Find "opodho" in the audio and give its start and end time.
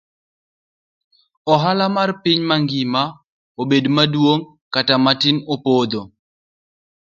5.53-6.01